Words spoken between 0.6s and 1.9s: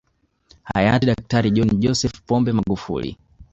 Hayati Daktari John